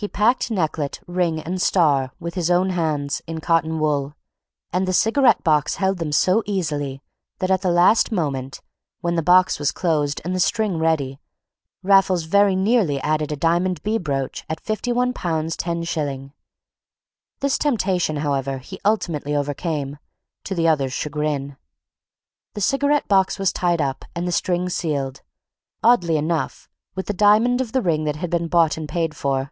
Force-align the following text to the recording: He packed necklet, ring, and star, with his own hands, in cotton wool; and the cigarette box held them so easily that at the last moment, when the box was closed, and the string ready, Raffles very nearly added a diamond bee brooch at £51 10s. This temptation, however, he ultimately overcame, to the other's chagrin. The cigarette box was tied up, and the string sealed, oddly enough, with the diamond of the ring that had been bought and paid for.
He 0.00 0.06
packed 0.06 0.48
necklet, 0.52 1.00
ring, 1.08 1.40
and 1.40 1.60
star, 1.60 2.12
with 2.20 2.34
his 2.34 2.52
own 2.52 2.70
hands, 2.70 3.20
in 3.26 3.40
cotton 3.40 3.80
wool; 3.80 4.14
and 4.72 4.86
the 4.86 4.92
cigarette 4.92 5.42
box 5.42 5.74
held 5.74 5.98
them 5.98 6.12
so 6.12 6.44
easily 6.46 7.02
that 7.40 7.50
at 7.50 7.62
the 7.62 7.70
last 7.72 8.12
moment, 8.12 8.60
when 9.00 9.16
the 9.16 9.24
box 9.24 9.58
was 9.58 9.72
closed, 9.72 10.20
and 10.24 10.36
the 10.36 10.38
string 10.38 10.78
ready, 10.78 11.18
Raffles 11.82 12.26
very 12.26 12.54
nearly 12.54 13.00
added 13.00 13.32
a 13.32 13.36
diamond 13.36 13.82
bee 13.82 13.98
brooch 13.98 14.44
at 14.48 14.62
£51 14.62 15.12
10s. 15.14 16.30
This 17.40 17.58
temptation, 17.58 18.18
however, 18.18 18.58
he 18.58 18.78
ultimately 18.84 19.34
overcame, 19.34 19.98
to 20.44 20.54
the 20.54 20.68
other's 20.68 20.92
chagrin. 20.92 21.56
The 22.54 22.60
cigarette 22.60 23.08
box 23.08 23.36
was 23.36 23.52
tied 23.52 23.80
up, 23.80 24.04
and 24.14 24.28
the 24.28 24.30
string 24.32 24.68
sealed, 24.68 25.22
oddly 25.82 26.16
enough, 26.16 26.68
with 26.94 27.06
the 27.06 27.12
diamond 27.12 27.60
of 27.60 27.72
the 27.72 27.82
ring 27.82 28.04
that 28.04 28.14
had 28.14 28.30
been 28.30 28.46
bought 28.46 28.76
and 28.76 28.88
paid 28.88 29.16
for. 29.16 29.50